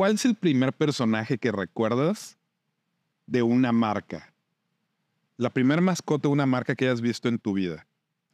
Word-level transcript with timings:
¿cuál 0.00 0.14
es 0.14 0.24
el 0.24 0.34
primer 0.34 0.72
personaje 0.72 1.36
que 1.36 1.52
recuerdas 1.52 2.38
de 3.26 3.42
una 3.42 3.70
marca? 3.70 4.32
La 5.36 5.50
primera 5.50 5.82
mascota 5.82 6.26
de 6.26 6.32
una 6.32 6.46
marca 6.46 6.74
que 6.74 6.86
hayas 6.86 7.02
visto 7.02 7.28
en 7.28 7.38
tu 7.38 7.52
vida. 7.52 7.86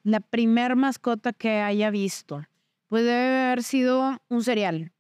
La 0.05 0.21
primer 0.21 0.77
mascota 0.77 1.33
que 1.33 1.63
haya 1.63 1.91
visto. 1.91 2.47
Puede 2.87 3.47
haber 3.47 3.65
sido 3.65 4.17
un 4.29 4.45
cereal. 4.45 4.93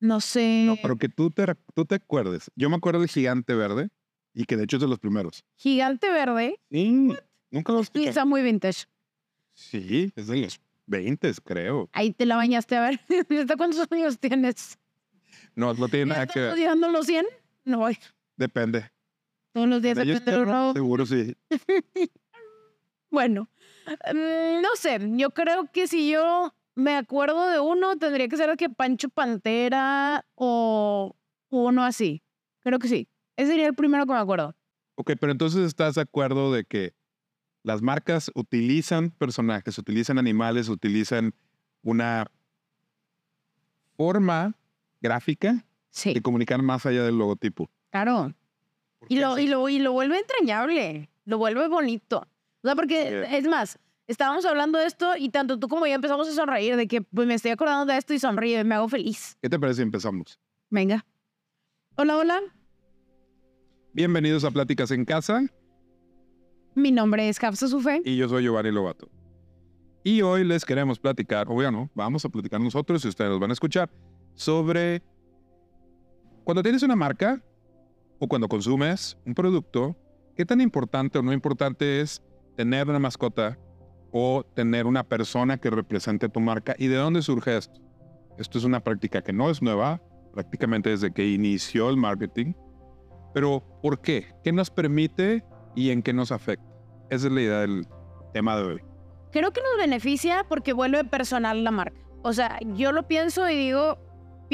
No 0.00 0.20
sé. 0.20 0.64
No, 0.66 0.74
pero 0.82 0.96
que 0.96 1.08
tú 1.08 1.30
te, 1.30 1.46
tú 1.74 1.84
te 1.84 1.94
acuerdes. 1.94 2.50
Yo 2.56 2.68
me 2.68 2.74
acuerdo 2.74 2.98
del 2.98 3.08
gigante 3.08 3.54
verde 3.54 3.88
y 4.32 4.46
que 4.46 4.56
de 4.56 4.64
hecho 4.64 4.78
es 4.78 4.82
de 4.82 4.88
los 4.88 4.98
primeros. 4.98 5.44
Gigante 5.54 6.10
verde. 6.10 6.58
Sí. 6.72 7.14
Nunca 7.52 7.72
los 7.72 7.92
Y 7.94 8.06
está 8.06 8.24
muy 8.24 8.42
vintage. 8.42 8.86
Sí, 9.52 10.12
es 10.16 10.26
de 10.26 10.40
los 10.40 10.60
20, 10.86 11.32
creo. 11.44 11.88
Ahí 11.92 12.10
te 12.10 12.26
la 12.26 12.34
bañaste 12.34 12.74
a 12.74 12.80
ver. 12.80 13.00
¿Hasta 13.40 13.56
cuántos 13.56 13.86
años 13.92 14.18
tienes? 14.18 14.76
No, 15.54 15.74
no 15.74 15.88
tiene 15.88 16.06
nada 16.06 16.24
¿Ya 16.26 16.32
que 16.32 16.40
ver. 16.40 16.56
llegando 16.56 16.86
a 16.86 16.90
los 16.90 17.06
100? 17.06 17.26
No 17.64 17.78
voy. 17.78 17.98
Depende. 18.36 18.90
Todos 19.52 19.68
los 19.68 19.80
días 19.82 19.96
depende 19.96 20.32
de 20.32 20.38
uno. 20.38 20.72
Seguro 20.72 21.06
sí. 21.06 21.36
Bueno, 23.10 23.48
mm, 24.12 24.60
no 24.60 24.74
sé. 24.76 24.98
Yo 25.12 25.30
creo 25.30 25.70
que 25.72 25.86
si 25.86 26.10
yo 26.10 26.52
me 26.74 26.96
acuerdo 26.96 27.48
de 27.48 27.60
uno, 27.60 27.96
tendría 27.96 28.26
que 28.26 28.36
ser 28.36 28.50
el 28.50 28.56
que 28.56 28.68
Pancho 28.68 29.08
Pantera 29.08 30.26
o 30.34 31.14
uno 31.48 31.84
así. 31.84 32.24
Creo 32.58 32.80
que 32.80 32.88
sí. 32.88 33.08
Ese 33.36 33.52
sería 33.52 33.68
el 33.68 33.74
primero 33.74 34.04
que 34.04 34.12
me 34.12 34.18
acuerdo. 34.18 34.56
Ok, 34.96 35.12
pero 35.20 35.30
entonces 35.30 35.64
estás 35.64 35.94
de 35.94 36.00
acuerdo 36.00 36.52
de 36.52 36.64
que 36.64 36.92
las 37.62 37.82
marcas 37.82 38.32
utilizan 38.34 39.10
personajes, 39.10 39.78
utilizan 39.78 40.18
animales, 40.18 40.68
utilizan 40.68 41.34
una 41.82 42.26
forma 43.96 44.56
gráfica 45.04 45.64
Sí, 45.90 46.12
de 46.14 46.20
comunicar 46.22 46.60
más 46.62 46.84
allá 46.86 47.04
del 47.04 47.16
logotipo. 47.18 47.70
claro. 47.90 48.32
Y 49.08 49.20
lo, 49.20 49.38
y, 49.38 49.46
lo, 49.46 49.68
y 49.68 49.78
lo 49.78 49.92
vuelve 49.92 50.18
entrañable, 50.18 51.10
lo 51.26 51.36
vuelve 51.36 51.68
bonito. 51.68 52.26
O 52.62 52.66
sea, 52.66 52.74
porque 52.74 53.26
es 53.30 53.46
más, 53.46 53.78
estábamos 54.06 54.46
hablando 54.46 54.78
de 54.78 54.86
esto 54.86 55.14
y 55.18 55.28
tanto 55.28 55.58
tú 55.58 55.68
como 55.68 55.86
yo 55.86 55.92
empezamos 55.92 56.26
a 56.26 56.32
sonreír 56.32 56.74
de 56.76 56.88
que 56.88 57.02
pues, 57.02 57.28
me 57.28 57.34
estoy 57.34 57.50
acordando 57.50 57.92
de 57.92 57.98
esto 57.98 58.14
y 58.14 58.18
sonríe, 58.18 58.64
me 58.64 58.74
hago 58.74 58.88
feliz. 58.88 59.36
¿Qué 59.42 59.50
te 59.50 59.58
parece 59.58 59.76
si 59.76 59.82
empezamos? 59.82 60.40
Venga. 60.70 61.04
Hola, 61.96 62.16
hola. 62.16 62.40
Bienvenidos 63.92 64.42
a 64.44 64.50
Pláticas 64.50 64.90
en 64.90 65.04
Casa 65.04 65.42
Mi 66.74 66.90
nombre 66.90 67.28
es 67.28 67.42
Hafsa 67.44 67.68
Sufe. 67.68 68.00
y 68.04 68.16
yo 68.16 68.28
soy 68.28 68.42
Giovanni 68.42 68.72
Lobato. 68.72 69.08
Y 70.02 70.22
hoy 70.22 70.44
les 70.44 70.64
queremos 70.64 70.98
platicar, 70.98 71.46
o 71.48 71.52
bueno, 71.54 71.90
vamos 71.94 72.24
a 72.24 72.28
platicar 72.28 72.60
nosotros 72.60 73.04
y 73.04 73.08
ustedes 73.08 73.30
nos 73.30 73.40
van 73.40 73.50
a 73.50 73.52
escuchar, 73.54 73.90
sobre 74.34 75.02
cuando 76.44 76.62
tienes 76.62 76.82
una 76.82 76.96
marca 76.96 77.42
o 78.18 78.28
cuando 78.28 78.48
consumes 78.48 79.16
un 79.24 79.34
producto, 79.34 79.96
qué 80.36 80.44
tan 80.44 80.60
importante 80.60 81.18
o 81.18 81.22
no 81.22 81.32
importante 81.32 82.00
es 82.00 82.22
tener 82.56 82.88
una 82.88 82.98
mascota 82.98 83.58
o 84.12 84.44
tener 84.54 84.86
una 84.86 85.02
persona 85.02 85.58
que 85.58 85.70
represente 85.70 86.28
tu 86.28 86.40
marca 86.40 86.74
y 86.78 86.86
de 86.86 86.96
dónde 86.96 87.22
surge 87.22 87.56
esto. 87.56 87.80
Esto 88.38 88.58
es 88.58 88.64
una 88.64 88.80
práctica 88.80 89.22
que 89.22 89.32
no 89.32 89.50
es 89.50 89.62
nueva, 89.62 90.00
prácticamente 90.32 90.90
desde 90.90 91.12
que 91.12 91.28
inició 91.28 91.90
el 91.90 91.96
marketing. 91.96 92.52
Pero 93.32 93.64
¿por 93.82 94.00
qué? 94.00 94.28
¿Qué 94.44 94.52
nos 94.52 94.70
permite 94.70 95.44
y 95.74 95.90
en 95.90 96.02
qué 96.02 96.12
nos 96.12 96.30
afecta? 96.30 96.66
Esa 97.10 97.26
es 97.26 97.32
la 97.32 97.40
idea 97.40 97.60
del 97.60 97.86
tema 98.32 98.56
de 98.56 98.62
hoy. 98.62 98.80
Creo 99.32 99.52
que 99.52 99.60
nos 99.62 99.76
beneficia 99.78 100.44
porque 100.48 100.72
vuelve 100.72 101.04
personal 101.04 101.64
la 101.64 101.70
marca. 101.70 102.00
O 102.22 102.32
sea, 102.32 102.58
yo 102.74 102.92
lo 102.92 103.06
pienso 103.08 103.48
y 103.50 103.56
digo, 103.56 103.98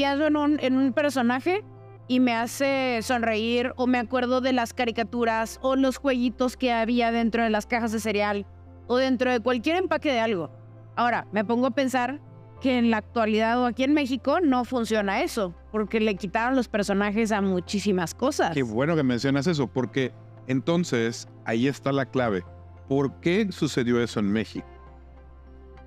pienso 0.00 0.26
en 0.26 0.36
un, 0.36 0.58
en 0.60 0.78
un 0.78 0.94
personaje 0.94 1.62
y 2.08 2.20
me 2.20 2.32
hace 2.32 3.00
sonreír 3.02 3.74
o 3.76 3.86
me 3.86 3.98
acuerdo 3.98 4.40
de 4.40 4.54
las 4.54 4.72
caricaturas 4.72 5.58
o 5.60 5.76
los 5.76 5.98
jueguitos 5.98 6.56
que 6.56 6.72
había 6.72 7.12
dentro 7.12 7.42
de 7.42 7.50
las 7.50 7.66
cajas 7.66 7.92
de 7.92 8.00
cereal 8.00 8.46
o 8.86 8.96
dentro 8.96 9.30
de 9.30 9.40
cualquier 9.40 9.76
empaque 9.76 10.10
de 10.10 10.20
algo. 10.20 10.50
Ahora, 10.96 11.26
me 11.32 11.44
pongo 11.44 11.66
a 11.66 11.72
pensar 11.72 12.18
que 12.62 12.78
en 12.78 12.90
la 12.90 12.96
actualidad 12.96 13.60
o 13.60 13.66
aquí 13.66 13.84
en 13.84 13.92
México 13.92 14.40
no 14.40 14.64
funciona 14.64 15.20
eso, 15.22 15.54
porque 15.70 16.00
le 16.00 16.14
quitaron 16.14 16.56
los 16.56 16.66
personajes 16.66 17.30
a 17.30 17.42
muchísimas 17.42 18.14
cosas. 18.14 18.54
Qué 18.54 18.62
bueno 18.62 18.96
que 18.96 19.02
mencionas 19.02 19.46
eso, 19.48 19.66
porque 19.66 20.12
entonces 20.46 21.28
ahí 21.44 21.68
está 21.68 21.92
la 21.92 22.06
clave. 22.06 22.42
¿Por 22.88 23.20
qué 23.20 23.52
sucedió 23.52 24.02
eso 24.02 24.20
en 24.20 24.32
México? 24.32 24.66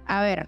A 0.05 0.21
ver, 0.21 0.47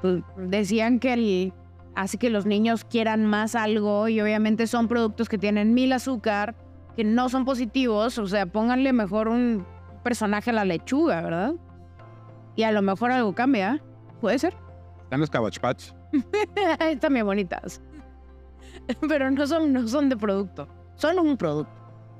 pues, 0.00 0.22
decían 0.36 1.00
que 1.00 1.12
el, 1.14 1.52
hace 1.94 2.18
que 2.18 2.30
los 2.30 2.46
niños 2.46 2.84
quieran 2.84 3.26
más 3.26 3.54
algo 3.54 4.08
y 4.08 4.20
obviamente 4.20 4.66
son 4.66 4.88
productos 4.88 5.28
que 5.28 5.38
tienen 5.38 5.74
mil 5.74 5.92
azúcar, 5.92 6.54
que 6.96 7.04
no 7.04 7.28
son 7.28 7.44
positivos, 7.44 8.18
o 8.18 8.26
sea, 8.26 8.46
pónganle 8.46 8.92
mejor 8.92 9.28
un 9.28 9.66
personaje 10.02 10.50
a 10.50 10.52
la 10.52 10.64
lechuga, 10.64 11.20
¿verdad? 11.22 11.54
Y 12.56 12.64
a 12.64 12.72
lo 12.72 12.82
mejor 12.82 13.12
algo 13.12 13.34
cambia, 13.34 13.82
puede 14.20 14.38
ser. 14.38 14.54
Están 15.04 15.20
los 15.20 15.30
Cabbage 15.30 15.60
Patch. 15.60 15.92
Están 16.80 17.14
bien 17.14 17.26
bonitas. 17.26 17.80
Pero 19.08 19.30
no 19.30 19.46
son, 19.46 19.72
no 19.72 19.86
son 19.88 20.08
de 20.08 20.16
producto, 20.16 20.68
son 20.96 21.18
un 21.18 21.36
producto. 21.36 21.72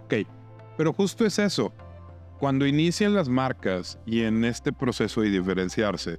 Ok, 0.05 0.15
pero 0.77 0.93
justo 0.93 1.25
es 1.25 1.39
eso. 1.39 1.73
Cuando 2.39 2.67
inician 2.67 3.15
las 3.15 3.29
marcas 3.29 3.99
y 4.05 4.23
en 4.23 4.45
este 4.45 4.73
proceso 4.73 5.21
de 5.21 5.31
diferenciarse, 5.31 6.19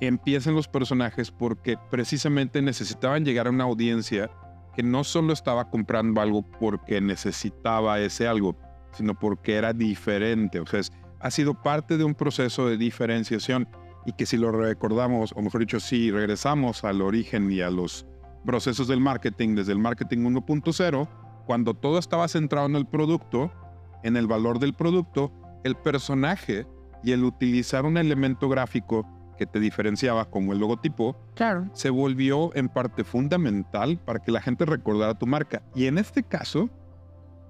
empiezan 0.00 0.54
los 0.54 0.68
personajes 0.68 1.30
porque 1.30 1.78
precisamente 1.90 2.60
necesitaban 2.62 3.24
llegar 3.24 3.46
a 3.46 3.50
una 3.50 3.64
audiencia 3.64 4.30
que 4.74 4.82
no 4.82 5.04
solo 5.04 5.32
estaba 5.32 5.70
comprando 5.70 6.20
algo 6.20 6.42
porque 6.42 7.00
necesitaba 7.00 7.98
ese 8.00 8.28
algo, 8.28 8.56
sino 8.92 9.18
porque 9.18 9.54
era 9.54 9.72
diferente. 9.72 10.60
O 10.60 10.66
sea, 10.66 10.80
ha 11.20 11.30
sido 11.30 11.54
parte 11.62 11.96
de 11.96 12.04
un 12.04 12.14
proceso 12.14 12.68
de 12.68 12.76
diferenciación 12.76 13.68
y 14.04 14.12
que 14.12 14.26
si 14.26 14.36
lo 14.36 14.52
recordamos, 14.52 15.32
o 15.34 15.42
mejor 15.42 15.60
dicho, 15.60 15.80
si 15.80 16.10
regresamos 16.10 16.84
al 16.84 17.00
origen 17.00 17.50
y 17.50 17.62
a 17.62 17.70
los 17.70 18.06
procesos 18.44 18.86
del 18.86 19.00
marketing, 19.00 19.56
desde 19.56 19.72
el 19.72 19.78
marketing 19.78 20.18
1.0, 20.18 21.08
cuando 21.46 21.74
todo 21.74 21.98
estaba 21.98 22.28
centrado 22.28 22.66
en 22.66 22.76
el 22.76 22.86
producto, 22.86 23.50
en 24.02 24.16
el 24.16 24.26
valor 24.26 24.58
del 24.58 24.74
producto, 24.74 25.32
el 25.64 25.74
personaje 25.74 26.66
y 27.02 27.12
el 27.12 27.24
utilizar 27.24 27.84
un 27.84 27.96
elemento 27.96 28.48
gráfico 28.48 29.06
que 29.36 29.46
te 29.46 29.60
diferenciaba 29.60 30.24
como 30.30 30.52
el 30.52 30.58
logotipo, 30.58 31.16
Claro. 31.34 31.68
se 31.72 31.90
volvió 31.90 32.54
en 32.54 32.68
parte 32.68 33.04
fundamental 33.04 33.98
para 33.98 34.20
que 34.20 34.32
la 34.32 34.40
gente 34.40 34.64
recordara 34.64 35.18
tu 35.18 35.26
marca. 35.26 35.62
Y 35.74 35.86
en 35.86 35.98
este 35.98 36.22
caso, 36.22 36.68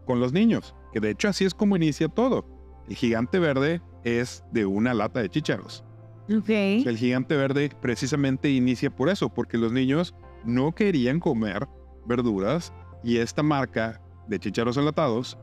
con 0.05 0.21
los 0.21 0.33
niños, 0.33 0.75
que 0.93 1.01
de 1.01 1.11
hecho 1.11 1.29
así 1.29 1.45
es 1.45 1.55
como 1.55 1.77
inicia 1.77 2.09
todo. 2.09 2.45
El 2.89 2.97
gigante 2.97 3.39
verde 3.39 3.81
es 4.05 4.45
de 4.53 4.67
una 4.67 4.95
lata 4.95 5.21
de 5.21 5.29
chícharos. 5.29 5.85
Ok. 6.29 6.49
El 6.49 6.97
gigante 6.97 7.37
verde 7.37 7.71
precisamente 7.81 8.51
inicia 8.51 8.91
por 8.95 9.09
eso, 9.09 9.29
porque 9.29 9.59
los 9.59 9.73
niños 9.73 10.15
no 10.45 10.73
querían 10.73 11.21
comer 11.21 11.67
verduras 12.07 12.73
y 13.03 13.19
esta 13.19 13.43
marca 13.43 14.01
de 14.29 14.39
chícharos 14.39 14.77
enlatados 14.77 15.39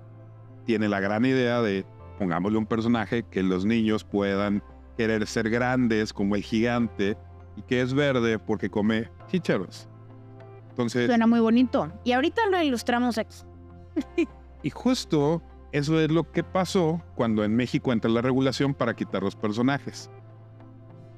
tiene 0.66 0.88
la 0.90 1.00
gran 1.02 1.26
idea 1.26 1.62
de 1.62 1.86
pongámosle 2.20 2.58
un 2.58 2.66
personaje 2.66 3.24
que 3.24 3.44
los 3.44 3.66
niños 3.66 4.04
puedan 4.06 4.64
querer 4.98 5.26
ser 5.28 5.50
grandes 5.50 6.14
como 6.14 6.36
el 6.36 6.44
gigante 6.44 7.18
y 7.56 7.62
que 7.64 7.82
es 7.82 7.94
verde 7.94 8.40
porque 8.40 8.70
come 8.70 9.10
chícharos. 9.28 9.88
Entonces, 10.70 11.06
Suena 11.08 11.28
muy 11.28 11.40
bonito. 11.40 11.92
Y 12.04 12.14
ahorita 12.14 12.42
lo 12.50 12.62
ilustramos 12.62 13.18
aquí. 13.18 13.38
y 14.64 14.70
justo 14.70 15.42
eso 15.72 16.00
es 16.00 16.12
lo 16.12 16.32
que 16.32 16.44
pasó 16.44 17.02
cuando 17.16 17.44
en 17.44 17.56
México 17.56 17.92
entra 17.94 18.10
la 18.10 18.22
regulación 18.22 18.74
para 18.74 18.96
quitar 18.96 19.24
los 19.24 19.36
personajes. 19.36 20.10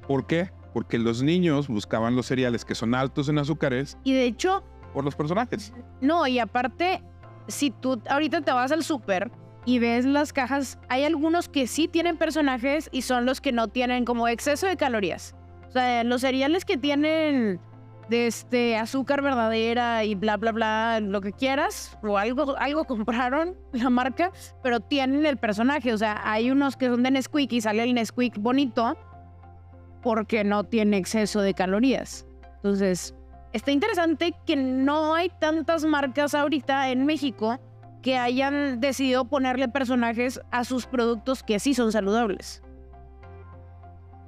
¿Por 0.06 0.26
qué? 0.26 0.50
Porque 0.72 0.98
los 0.98 1.22
niños 1.22 1.68
buscaban 1.68 2.16
los 2.16 2.26
cereales 2.26 2.64
que 2.64 2.74
son 2.74 2.94
altos 2.94 3.28
en 3.28 3.38
azúcares 3.38 3.96
Y 4.04 4.12
de 4.12 4.24
hecho, 4.24 4.62
por 4.92 5.04
los 5.04 5.14
personajes. 5.16 5.72
No, 6.00 6.26
y 6.26 6.38
aparte, 6.38 7.02
si 7.48 7.70
tú 7.70 8.00
ahorita 8.08 8.42
te 8.42 8.52
vas 8.52 8.72
al 8.72 8.82
súper 8.84 9.30
y 9.66 9.80
ves 9.80 10.06
las 10.06 10.32
cajas, 10.32 10.78
hay 10.88 11.04
algunos 11.04 11.48
que 11.48 11.66
sí 11.66 11.88
tienen 11.88 12.16
personajes 12.16 12.88
y 12.92 13.02
son 13.02 13.26
los 13.26 13.40
que 13.40 13.50
no 13.50 13.68
tienen 13.68 14.04
como 14.04 14.28
exceso 14.28 14.66
de 14.66 14.76
calorías. 14.76 15.34
O 15.68 15.72
sea, 15.72 16.04
los 16.04 16.20
cereales 16.20 16.64
que 16.64 16.78
tienen 16.78 17.60
este 18.08 18.76
azúcar 18.76 19.20
verdadera 19.20 20.04
y 20.04 20.14
bla 20.14 20.36
bla 20.36 20.52
bla, 20.52 21.00
lo 21.00 21.20
que 21.20 21.32
quieras, 21.32 21.98
o 22.02 22.16
algo, 22.16 22.56
algo 22.56 22.84
compraron 22.86 23.56
la 23.72 23.90
marca, 23.90 24.30
pero 24.62 24.78
tienen 24.78 25.26
el 25.26 25.36
personaje. 25.36 25.92
O 25.92 25.98
sea, 25.98 26.20
hay 26.22 26.52
unos 26.52 26.76
que 26.76 26.86
son 26.86 27.02
de 27.02 27.10
Nesquik 27.10 27.52
y 27.52 27.60
sale 27.60 27.82
el 27.82 27.92
Nesquik 27.92 28.38
bonito 28.38 28.96
porque 30.00 30.44
no 30.44 30.62
tiene 30.62 30.98
exceso 30.98 31.40
de 31.40 31.54
calorías. 31.54 32.24
Entonces, 32.56 33.16
está 33.52 33.72
interesante 33.72 34.32
que 34.46 34.54
no 34.54 35.16
hay 35.16 35.28
tantas 35.40 35.84
marcas 35.84 36.36
ahorita 36.36 36.90
en 36.90 37.04
México 37.04 37.58
que 38.06 38.16
hayan 38.16 38.78
decidido 38.78 39.24
ponerle 39.24 39.68
personajes 39.68 40.40
a 40.52 40.62
sus 40.62 40.86
productos 40.86 41.42
que 41.42 41.58
sí 41.58 41.74
son 41.74 41.90
saludables. 41.90 42.62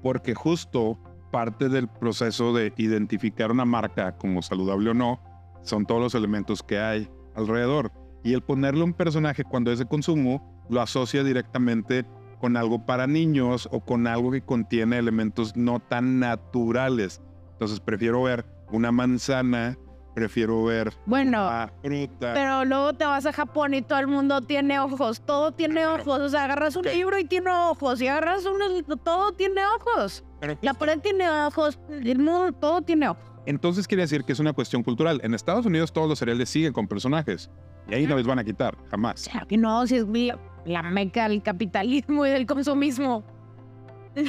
Porque 0.02 0.34
justo 0.34 0.98
parte 1.30 1.68
del 1.68 1.86
proceso 1.86 2.52
de 2.52 2.72
identificar 2.76 3.52
una 3.52 3.64
marca 3.64 4.16
como 4.18 4.42
saludable 4.42 4.90
o 4.90 4.94
no 4.94 5.20
son 5.62 5.86
todos 5.86 6.00
los 6.00 6.16
elementos 6.16 6.60
que 6.60 6.80
hay 6.80 7.08
alrededor. 7.36 7.92
Y 8.24 8.32
el 8.32 8.42
ponerle 8.42 8.82
un 8.82 8.94
personaje 8.94 9.44
cuando 9.44 9.70
es 9.70 9.78
de 9.78 9.86
consumo 9.86 10.66
lo 10.68 10.80
asocia 10.80 11.22
directamente 11.22 12.04
con 12.40 12.56
algo 12.56 12.84
para 12.84 13.06
niños 13.06 13.68
o 13.70 13.78
con 13.78 14.08
algo 14.08 14.32
que 14.32 14.42
contiene 14.42 14.98
elementos 14.98 15.54
no 15.54 15.78
tan 15.78 16.18
naturales. 16.18 17.22
Entonces 17.52 17.78
prefiero 17.78 18.24
ver 18.24 18.44
una 18.72 18.90
manzana, 18.90 19.78
prefiero 20.18 20.64
ver 20.64 20.92
Bueno, 21.06 21.46
una 21.48 21.72
fruta. 21.82 22.32
pero 22.34 22.64
luego 22.64 22.92
te 22.94 23.04
vas 23.04 23.24
a 23.26 23.32
Japón 23.32 23.74
y 23.74 23.82
todo 23.82 23.98
el 23.98 24.06
mundo 24.06 24.40
tiene 24.42 24.78
ojos. 24.80 25.20
Todo 25.20 25.52
tiene 25.52 25.86
ojos. 25.86 26.20
O 26.20 26.28
sea, 26.28 26.44
agarras 26.44 26.76
un 26.76 26.86
Ok. 26.86 26.92
libro 26.92 27.18
y 27.18 27.24
tiene 27.24 27.50
ojos. 27.50 28.00
Y 28.00 28.08
agarras 28.08 28.44
un... 28.46 28.84
Todo 29.04 29.32
tiene 29.32 29.60
ojos. 29.76 30.24
Pero 30.40 30.56
La 30.62 30.74
pared 30.74 30.98
tiene 31.00 31.28
ojos. 31.28 31.78
El 31.88 32.18
mundo, 32.18 32.52
todo 32.52 32.82
tiene 32.82 33.08
ojos. 33.08 33.22
Entonces 33.46 33.86
quiere 33.88 34.02
decir 34.02 34.24
que 34.24 34.32
es 34.32 34.40
una 34.40 34.52
cuestión 34.52 34.82
cultural. 34.82 35.20
En 35.22 35.32
Estados 35.34 35.64
Unidos 35.66 35.92
todos 35.92 36.08
los 36.08 36.18
cereales 36.18 36.50
siguen 36.50 36.72
con 36.72 36.86
personajes. 36.86 37.50
Y 37.88 37.94
ahí 37.94 38.06
no 38.06 38.16
les 38.16 38.26
van 38.26 38.38
a 38.38 38.44
quitar, 38.44 38.76
jamás. 38.90 39.26
Claro 39.30 39.46
que 39.46 39.56
no, 39.56 39.86
si 39.86 39.96
es 39.96 40.06
la, 40.06 40.38
la 40.66 40.82
meca 40.82 41.28
del 41.28 41.42
capitalismo 41.42 42.26
y 42.26 42.30
del 42.30 42.46
consumismo. 42.46 43.24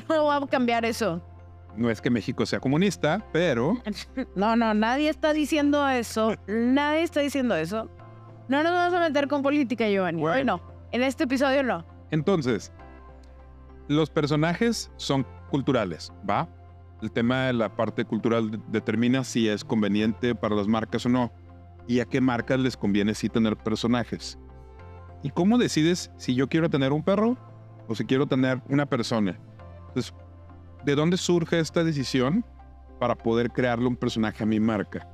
No 0.07 0.25
va 0.25 0.35
a 0.37 0.45
cambiar 0.47 0.85
eso. 0.85 1.19
No 1.75 1.89
es 1.89 2.01
que 2.01 2.09
México 2.09 2.45
sea 2.45 2.59
comunista, 2.59 3.25
pero 3.31 3.77
No, 4.35 4.55
no, 4.55 4.73
nadie 4.73 5.09
está 5.09 5.33
diciendo 5.33 5.87
eso. 5.87 6.35
Nadie 6.47 7.03
está 7.03 7.19
diciendo 7.21 7.55
eso. 7.55 7.89
No 8.47 8.63
nos 8.63 8.71
vamos 8.73 8.93
a 8.95 8.99
meter 9.07 9.27
con 9.27 9.41
política, 9.43 9.87
Giovanni. 9.87 10.17
Hoy 10.17 10.29
Bueno. 10.29 10.57
no. 10.63 10.79
En 10.91 11.03
este 11.03 11.25
episodio 11.25 11.61
no. 11.63 11.85
entonces, 12.11 12.71
los 13.87 14.09
personajes 14.09 14.91
son 14.97 15.25
culturales, 15.51 16.11
¿va? 16.27 16.47
El 17.01 17.11
tema 17.11 17.45
de 17.45 17.53
la 17.53 17.75
parte 17.75 18.05
cultural 18.05 18.51
de- 18.51 18.59
determina 18.67 19.23
si 19.23 19.47
es 19.47 19.63
conveniente 19.63 20.35
para 20.35 20.55
las 20.55 20.67
marcas 20.67 21.05
o 21.05 21.09
no. 21.09 21.31
Y 21.87 21.99
a 22.01 22.05
qué 22.05 22.21
marcas 22.21 22.59
les 22.59 22.75
conviene 22.77 23.15
sí 23.15 23.29
tener 23.29 23.55
personajes. 23.57 24.37
¿Y 25.23 25.29
cómo 25.31 25.57
decides 25.57 26.11
si 26.17 26.35
yo 26.35 26.47
quiero 26.49 26.69
tener 26.69 26.91
un 26.91 27.03
perro 27.03 27.37
o 27.87 27.95
si 27.95 28.05
quiero 28.05 28.27
tener 28.27 28.61
una 28.69 28.85
persona? 28.85 29.39
Entonces, 29.87 30.13
¿de 30.83 30.95
dónde 30.95 31.17
surge 31.17 31.59
esta 31.59 31.83
decisión 31.83 32.45
para 32.99 33.15
poder 33.15 33.51
crearle 33.51 33.87
un 33.87 33.95
personaje 33.95 34.43
a 34.43 34.45
mi 34.45 34.59
marca? 34.59 35.07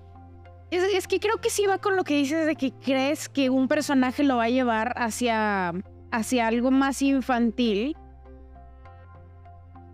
Es, 0.72 1.08
que 1.08 1.20
creo 1.20 1.38
que 1.38 1.50
sí 1.50 1.66
va 1.68 1.78
con 1.78 1.96
lo 1.96 2.04
que 2.04 2.16
dices 2.16 2.46
de 2.46 2.56
que 2.56 2.72
crees 2.72 3.30
que 3.30 3.50
un 3.50 3.68
personaje 3.68 4.24
lo 4.24 4.38
va 4.38 4.46
a 4.46 4.50
llevar 4.50 4.94
hacia, 4.98 5.74
hacia 6.12 6.48
algo 6.48 6.72
más 6.72 7.02
infantil. 7.02 7.96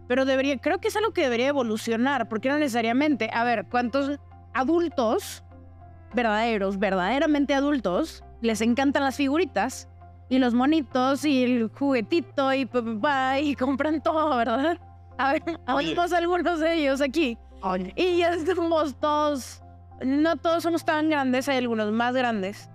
Pero 0.08 0.26
debería, 0.26 0.58
creo 0.58 0.80
que 0.80 0.88
es 0.88 0.96
algo 0.96 1.14
que 1.14 1.22
debería 1.22 1.50
evolucionar, 1.50 2.30
porque 2.30 2.50
no 2.50 2.58
necesariamente. 2.58 3.30
A 3.34 3.44
ver, 3.44 3.68
¿cuántos 3.70 4.18
adultos, 4.54 5.44
verdaderos, 6.14 6.80
verdaderamente 6.80 7.54
adultos, 7.54 8.24
les 8.42 8.62
encantan 8.62 9.04
las 9.04 9.18
figuritas? 9.18 9.88
Y 10.30 10.40
los 10.40 10.54
monitos 10.54 11.26
y 11.26 11.44
el 11.44 11.68
juguetito 11.68 12.54
y, 12.54 12.70
y 13.42 13.56
compran 13.56 14.02
todo, 14.02 14.36
¿verdad? 14.38 14.80
A 15.18 15.34
ver, 15.34 15.44
oímos 15.68 16.12
algunos 16.14 16.60
de 16.60 16.74
ellos 16.76 17.02
aquí. 17.02 17.38
Y 17.96 18.18
ya 18.18 18.34
somos 18.56 18.96
todos, 19.00 19.62
no 20.04 20.36
todos 20.38 20.64
somos 20.64 20.84
tan 20.84 21.10
grandes, 21.10 21.48
hay 21.48 21.58
algunos 21.58 21.92
más 21.92 22.16
grandes. 22.16 22.70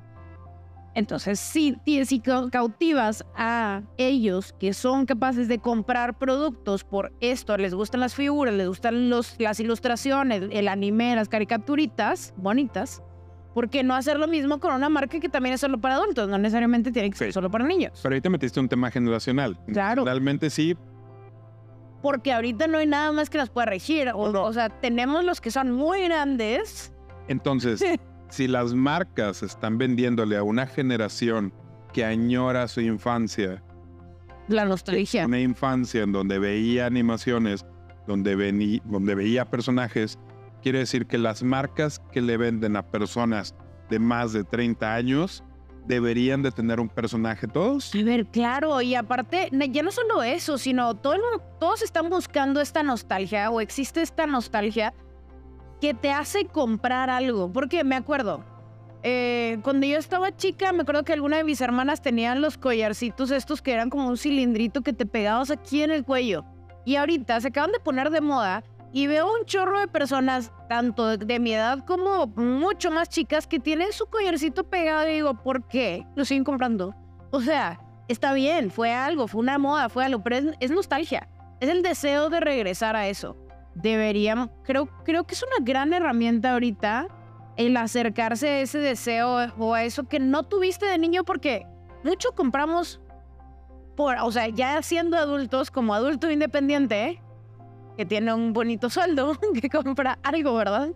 Entonces, 0.94 1.38
si, 1.38 1.76
si 1.84 2.20
cau- 2.20 2.48
cautivas 2.50 3.22
a 3.36 3.82
ellos 3.98 4.54
que 4.58 4.72
son 4.72 5.04
capaces 5.04 5.46
de 5.46 5.58
comprar 5.58 6.16
productos 6.16 6.84
por 6.84 7.12
esto, 7.20 7.56
les 7.58 7.74
gustan 7.74 8.00
las 8.00 8.14
figuras, 8.14 8.54
les 8.54 8.66
gustan 8.66 9.10
los, 9.10 9.34
las 9.38 9.60
ilustraciones, 9.60 10.44
el 10.50 10.68
anime, 10.68 11.14
las 11.14 11.28
caricaturitas 11.28 12.32
bonitas, 12.38 13.02
¿por 13.52 13.68
qué 13.68 13.82
no 13.82 13.94
hacer 13.94 14.18
lo 14.18 14.26
mismo 14.26 14.58
con 14.58 14.72
una 14.72 14.88
marca 14.88 15.20
que 15.20 15.28
también 15.28 15.54
es 15.56 15.60
solo 15.60 15.78
para 15.78 15.96
adultos? 15.96 16.30
No 16.30 16.38
necesariamente 16.38 16.90
tiene 16.92 17.10
que 17.10 17.16
ser 17.16 17.26
Sí. 17.28 17.32
solo 17.32 17.50
para 17.50 17.66
niños. 17.66 17.98
Pero 18.02 18.14
ahí 18.14 18.20
te 18.22 18.30
metiste 18.30 18.58
un 18.58 18.68
tema 18.68 18.90
generacional. 18.90 19.58
Claro. 19.66 20.02
Realmente 20.04 20.48
sí, 20.48 20.78
Porque 22.02 22.32
ahorita 22.32 22.66
no 22.66 22.78
hay 22.78 22.86
nada 22.86 23.10
más 23.12 23.30
que 23.30 23.38
nos 23.38 23.50
pueda 23.50 23.66
regir. 23.66 24.10
O, 24.14 24.30
No. 24.32 24.44
o 24.44 24.52
sea, 24.52 24.68
tenemos 24.68 25.24
los 25.24 25.40
que 25.40 25.50
son 25.50 25.72
muy 25.72 26.02
grandes. 26.04 26.92
Entonces, 27.28 27.82
si 28.28 28.46
las 28.48 28.74
marcas 28.74 29.42
están 29.42 29.78
vendiéndole 29.78 30.36
a 30.36 30.42
una 30.42 30.66
generación 30.66 31.52
que 31.92 32.04
añora 32.04 32.68
su 32.68 32.80
infancia, 32.80 33.62
La 34.48 34.64
nostalgia. 34.64 35.26
una 35.26 35.40
infancia 35.40 36.02
en 36.02 36.12
donde 36.12 36.38
veía 36.38 36.86
animaciones, 36.86 37.64
donde, 38.06 38.36
vení- 38.36 38.82
donde 38.84 39.14
veía 39.14 39.44
personajes, 39.46 40.18
quiere 40.62 40.80
decir 40.80 41.06
que 41.06 41.18
las 41.18 41.42
marcas 41.42 42.00
que 42.12 42.20
le 42.20 42.36
venden 42.36 42.76
a 42.76 42.82
personas 42.86 43.54
de 43.90 43.98
más 43.98 44.32
de 44.32 44.44
30 44.44 44.94
años 44.94 45.42
deberían 45.86 46.42
de 46.42 46.50
tener 46.50 46.80
un 46.80 46.88
personaje 46.88 47.46
todos. 47.46 47.94
A 47.94 48.02
ver, 48.02 48.26
claro, 48.26 48.80
y 48.82 48.94
aparte, 48.94 49.48
ya 49.70 49.82
no 49.82 49.90
solo 49.92 50.22
eso, 50.22 50.58
sino 50.58 50.94
todo 50.94 51.14
el 51.14 51.20
mundo- 51.22 51.42
todos 51.60 51.82
están 51.82 52.10
buscando 52.10 52.60
esta 52.60 52.82
nostalgia 52.82 53.50
o 53.50 53.60
existe 53.60 54.02
esta 54.02 54.26
nostalgia 54.26 54.92
que 55.80 55.94
te 55.94 56.10
hace 56.10 56.46
comprar 56.46 57.10
algo. 57.10 57.52
Porque 57.52 57.84
me 57.84 57.96
acuerdo, 57.96 58.44
eh, 59.02 59.58
cuando 59.62 59.86
yo 59.86 59.98
estaba 59.98 60.36
chica, 60.36 60.72
me 60.72 60.82
acuerdo 60.82 61.04
que 61.04 61.12
alguna 61.12 61.36
de 61.36 61.44
mis 61.44 61.60
hermanas 61.60 62.02
tenían 62.02 62.40
los 62.40 62.58
collarcitos 62.58 63.30
estos 63.30 63.62
que 63.62 63.72
eran 63.72 63.90
como 63.90 64.08
un 64.08 64.16
cilindrito 64.16 64.82
que 64.82 64.92
te 64.92 65.06
pegabas 65.06 65.50
aquí 65.50 65.82
en 65.82 65.90
el 65.90 66.04
cuello. 66.04 66.44
Y 66.84 66.96
ahorita 66.96 67.40
se 67.40 67.48
acaban 67.48 67.72
de 67.72 67.80
poner 67.80 68.10
de 68.10 68.20
moda 68.20 68.62
y 68.96 69.08
veo 69.08 69.30
un 69.30 69.44
chorro 69.44 69.78
de 69.78 69.88
personas, 69.88 70.50
tanto 70.70 71.18
de, 71.18 71.38
mi 71.38 71.52
edad 71.52 71.84
como 71.84 72.28
mucho 72.28 72.90
más 72.90 73.10
chicas, 73.10 73.46
que 73.46 73.60
tienen 73.60 73.92
su 73.92 74.06
collarcito 74.06 74.64
pegado 74.64 75.06
y 75.06 75.16
digo, 75.16 75.34
¿por 75.34 75.68
qué? 75.68 76.06
Lo 76.14 76.24
siguen 76.24 76.44
comprando. 76.44 76.94
O 77.30 77.42
sea, 77.42 77.78
está 78.08 78.32
bien, 78.32 78.70
fue 78.70 78.94
algo, 78.94 79.28
fue 79.28 79.42
una 79.42 79.58
moda, 79.58 79.90
fue 79.90 80.02
algo, 80.02 80.22
pero 80.22 80.36
es, 80.36 80.44
es 80.60 80.70
nostalgia. 80.70 81.28
Es 81.60 81.68
el 81.68 81.82
deseo 81.82 82.30
de 82.30 82.40
regresar 82.40 82.96
a 82.96 83.06
eso. 83.06 83.36
Deberíamos, 83.74 84.48
creo, 84.64 84.86
creo 85.04 85.24
que 85.24 85.34
es 85.34 85.42
una 85.42 85.62
gran 85.62 85.92
herramienta 85.92 86.54
ahorita 86.54 87.06
el 87.58 87.76
acercarse 87.76 88.48
a 88.48 88.60
ese 88.60 88.78
deseo 88.78 89.52
o 89.58 89.74
a 89.74 89.84
eso 89.84 90.08
que 90.08 90.20
no 90.20 90.44
tuviste 90.44 90.86
de 90.86 90.96
niño 90.96 91.22
porque 91.22 91.66
mucho 92.02 92.32
compramos 92.34 92.98
por, 93.94 94.16
o 94.22 94.32
sea, 94.32 94.48
ya 94.48 94.80
siendo 94.80 95.18
adultos, 95.18 95.70
como 95.70 95.92
adulto 95.92 96.30
independiente, 96.30 97.04
¿eh? 97.04 97.22
Que 97.96 98.06
tiene 98.06 98.32
un 98.34 98.52
bonito 98.52 98.90
sueldo, 98.90 99.38
que 99.60 99.68
compra 99.68 100.18
algo, 100.22 100.54
¿verdad? 100.54 100.90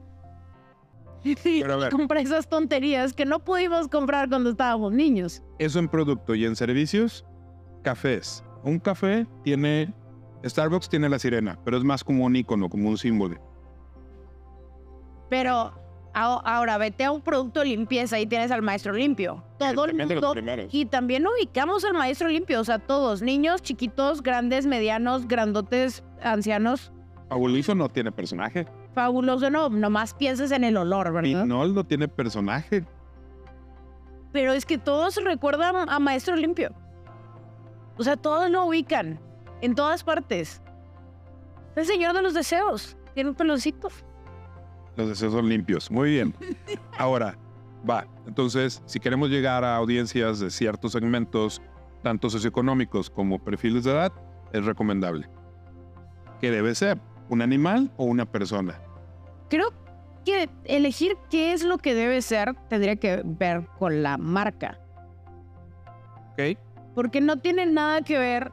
Ver. 1.23 1.91
compra 1.91 2.21
esas 2.21 2.49
tonterías 2.49 3.13
que 3.13 3.27
no 3.27 3.41
pudimos 3.41 3.89
comprar 3.89 4.29
cuando 4.29 4.51
estábamos 4.51 4.93
niños. 4.93 5.43
Eso 5.59 5.79
en 5.79 5.89
producto 5.89 6.35
y 6.35 6.47
en 6.47 6.57
servicios, 6.57 7.27
cafés. 7.83 8.43
Un 8.65 8.79
café 8.79 9.27
tiene, 9.45 9.93
Starbucks 10.45 10.89
tiene 10.89 11.09
la 11.11 11.19
sirena, 11.19 11.59
pero 11.65 11.77
es 11.77 11.85
más 11.85 12.03
como 12.05 12.25
un 12.25 12.37
icono, 12.37 12.71
como 12.71 12.89
un 12.89 12.97
símbolo. 12.97 13.39
Pero 15.29 15.75
ahora 16.21 16.79
vete 16.79 17.05
a 17.05 17.13
un 17.13 17.21
producto 17.21 17.61
de 17.61 17.67
limpieza 17.67 18.19
y 18.19 18.27
tienes 18.27 18.51
al 18.51 18.63
maestro 18.63 18.93
limpio. 18.93 19.43
Todo 19.59 19.87
el 19.87 19.95
mundo. 19.95 20.35
Y 20.71 20.87
también 20.87 21.27
ubicamos 21.27 21.85
al 21.85 21.95
maestro 21.95 22.29
limpio, 22.29 22.61
o 22.61 22.65
sea, 22.65 22.79
todos, 22.79 23.23
niños, 23.23 23.63
chiquitos, 23.63 24.23
grandes, 24.23 24.67
medianos, 24.67 25.27
grandotes, 25.27 26.05
ancianos. 26.23 26.93
Fabuloso 27.29 27.75
no 27.75 27.89
tiene 27.89 28.13
personaje. 28.13 28.67
Fabuloso, 28.95 29.51
no, 29.51 29.69
nomás 29.69 30.15
piensas 30.15 30.51
en 30.51 30.65
el 30.65 30.77
olor, 30.77 31.13
¿verdad? 31.13 31.43
Pinol 31.43 31.75
no 31.75 31.85
tiene 31.85 32.09
personaje. 32.09 32.85
Pero 34.33 34.53
es 34.53 34.67
que 34.67 34.79
todos 34.79 35.17
recuerdan 35.23 35.89
a 35.89 35.99
maestro 35.99 36.37
limpio. 36.37 36.73
O 37.97 38.03
sea, 38.03 38.17
todos 38.17 38.51
lo 38.51 38.65
ubican, 38.65 39.21
en 39.61 39.75
todas 39.75 40.03
partes. 40.03 40.61
El 41.77 41.87
señor 41.87 42.15
de 42.15 42.23
los 42.23 42.35
deseos, 42.35 42.97
tiene 43.15 43.31
un 43.31 43.37
peloncito. 43.37 43.89
Los 44.97 45.09
deseos 45.09 45.33
son 45.33 45.49
limpios. 45.49 45.91
Muy 45.91 46.11
bien. 46.11 46.35
Ahora, 46.99 47.37
va. 47.89 48.07
Entonces, 48.27 48.83
si 48.87 49.01
queremos 49.01 49.31
llegar 49.31 49.65
a 49.65 49.77
audiencias 49.77 50.41
de 50.41 50.51
ciertos 50.51 50.93
segmentos, 50.93 51.63
tanto 52.03 52.31
socioeconómicos 52.31 53.11
como 53.11 53.39
perfiles 53.39 53.85
de 53.85 53.93
edad, 53.93 54.13
es 54.53 54.65
recomendable. 54.65 55.29
¿Qué 56.41 56.51
debe 56.51 56.75
ser? 56.75 56.99
¿Un 57.29 57.43
animal 57.43 57.93
o 57.97 58.05
una 58.05 58.25
persona? 58.25 58.81
Creo 59.49 59.73
que 60.25 60.49
elegir 60.65 61.17
qué 61.31 61.53
es 61.53 61.65
lo 61.65 61.79
que 61.79 61.95
debe 61.95 62.23
ser 62.23 62.55
tendría 62.69 62.97
que 62.97 63.23
ver 63.25 63.67
con 63.79 64.03
la 64.03 64.19
marca. 64.19 64.79
¿Ok? 66.33 66.59
Porque 66.95 67.21
no 67.21 67.39
tiene 67.39 67.67
nada 67.67 68.03
que 68.03 68.19
ver. 68.19 68.53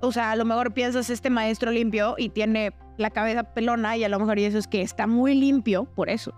O 0.00 0.12
sea, 0.12 0.32
a 0.32 0.36
lo 0.36 0.44
mejor 0.44 0.74
piensas 0.74 1.08
este 1.10 1.30
maestro 1.30 1.70
limpio 1.70 2.14
y 2.18 2.28
tiene 2.28 2.72
la 2.96 3.10
cabeza 3.10 3.42
pelona 3.54 3.96
y 3.96 4.04
a 4.04 4.08
lo 4.08 4.18
mejor 4.18 4.38
y 4.38 4.44
eso 4.44 4.58
es 4.58 4.66
que 4.68 4.82
está 4.82 5.06
muy 5.06 5.34
limpio 5.34 5.84
por 5.84 6.08
eso. 6.10 6.32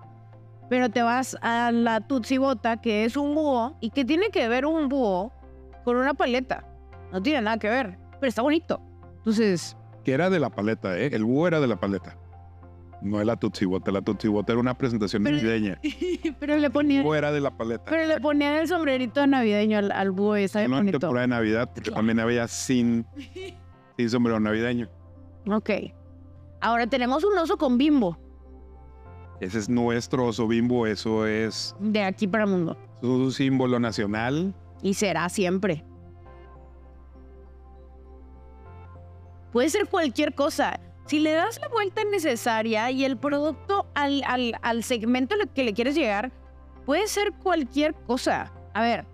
Pero 0.69 0.89
te 0.91 1.03
vas 1.03 1.37
a 1.43 1.71
la 1.71 2.01
Tutsi 2.01 2.39
Bota, 2.39 2.81
que 2.81 3.05
es 3.05 3.17
un 3.17 3.35
búho, 3.35 3.77
y 3.81 3.91
que 3.91 4.05
tiene 4.05 4.31
que 4.31 4.49
ver 4.49 4.67
un 4.67 4.89
búho 4.89 5.33
con 5.85 5.97
una 5.97 6.15
paleta. 6.15 6.65
No 7.13 7.23
tiene 7.23 7.41
nada 7.43 7.59
que 7.59 7.69
ver, 7.69 7.99
pero 8.19 8.29
está 8.29 8.43
bonito. 8.43 8.81
Entonces, 9.19 9.77
Que 10.03 10.13
era 10.13 10.29
de 10.31 10.41
la 10.41 10.51
paleta, 10.51 10.99
¿eh? 10.99 11.11
El 11.13 11.25
búho 11.25 11.47
era 11.47 11.61
de 11.61 11.67
la 11.69 11.77
paleta. 11.77 12.17
No 13.03 13.21
es 13.21 13.27
la 13.27 13.37
Tutsi 13.37 13.65
Bota, 13.67 13.93
la 13.93 14.01
Tutsi 14.03 14.27
Bota 14.27 14.53
era 14.53 14.61
una 14.61 14.75
presentación 14.75 15.23
Pero- 15.23 15.37
navideña. 15.37 15.79
pero 16.41 16.57
le 16.57 16.71
ponían, 16.71 17.05
Fuera 17.05 17.31
de 17.31 17.41
la 17.41 17.51
paleta. 17.57 17.85
pero 17.91 18.05
le 18.07 18.19
ponían 18.21 18.55
el 18.55 18.67
sombrerito 18.67 19.25
navideño 19.27 19.79
al, 19.79 19.93
al 19.93 20.11
búho 20.11 20.39
y 20.39 20.45
está 20.45 20.61
bien 20.61 20.71
No 20.71 20.79
bonito. 20.79 20.99
temporada 20.99 21.23
de 21.27 21.29
Navidad, 21.29 21.67
porque 21.69 21.83
Claro. 21.91 21.97
también 21.97 22.19
había 22.21 22.49
sin, 22.49 23.07
sin 23.97 24.11
sombrero 24.11 24.41
navideño. 24.41 24.89
Ok. 25.49 25.71
Ahora 26.67 26.89
tenemos 26.89 27.23
un 27.23 27.39
oso 27.39 27.57
con 27.57 27.79
bimbo 27.79 28.19
Ese 29.41 29.61
es 29.61 29.69
nuestro 29.69 30.27
oso 30.27 30.49
bimbo, 30.49 30.85
eso 30.85 31.25
es, 31.25 31.77
de 31.79 32.03
aquí 32.03 32.27
para 32.27 32.43
el 32.43 32.51
mundo. 32.51 32.77
es 32.97 33.05
un 33.05 33.31
símbolo 33.31 33.79
nacional. 33.79 34.53
Y 34.83 34.95
será 34.95 35.29
siempre. 35.29 35.85
Puede 39.53 39.71
ser 39.71 39.87
cualquier 39.87 40.35
cosa. 40.35 40.81
Si 41.05 41.21
le 41.21 41.35
das 41.35 41.61
la 41.61 41.69
vuelta 41.69 42.03
necesaria 42.03 42.91
y 42.91 43.05
el 43.05 43.17
producto 43.17 43.87
al, 43.95 44.25
al, 44.27 44.55
al 44.61 44.83
segmento 44.83 45.37
al 45.37 45.49
que 45.49 45.63
le 45.63 45.73
quieres 45.73 45.95
llegar, 45.95 46.33
puede 46.85 47.07
ser 47.07 47.33
cualquier 47.45 47.95
cosa. 47.95 48.53
A 48.75 48.83
ver. 48.83 49.07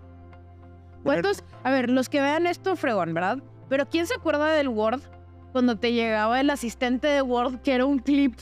¿Cuántos? 1.03 1.43
A 1.63 1.69
ver, 1.69 1.91
los 1.91 2.09
que 2.09 2.19
vean 2.19 2.47
esto, 2.47 2.75
fregón, 2.75 3.13
¿verdad? 3.13 3.43
Pero 3.69 3.87
¿quién 3.87 4.07
se 4.07 4.15
acuerda 4.15 4.53
del 4.53 4.69
Word? 4.69 5.01
Cuando 5.53 5.77
te 5.77 5.93
llegaba 5.93 6.41
el 6.41 6.49
asistente 6.49 7.07
de 7.07 7.21
Word, 7.21 7.61
que 7.61 7.73
era 7.73 7.85
un 7.85 7.99
clip. 7.99 8.33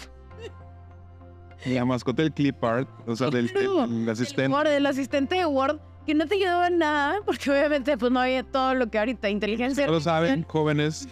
La 1.65 1.85
mascota 1.85 2.23
del 2.23 2.33
clip 2.33 2.63
art, 2.63 2.89
o 3.05 3.15
sea, 3.15 3.29
del, 3.29 3.51
El 3.55 4.09
asistente. 4.09 4.47
Word, 4.47 4.67
el 4.67 4.85
asistente 4.85 5.35
de 5.35 5.45
Word, 5.45 5.79
que 6.07 6.15
no 6.15 6.25
te 6.25 6.35
ayudaba 6.35 6.67
en 6.67 6.79
nada, 6.79 7.19
porque 7.25 7.51
obviamente 7.51 7.97
pues 7.97 8.11
no 8.11 8.19
había 8.21 8.43
todo 8.43 8.73
lo 8.73 8.89
que 8.89 8.97
ahorita, 8.97 9.29
inteligencia 9.29 9.85
lo 9.87 9.99
saben, 9.99 10.43
jóvenes. 10.43 11.07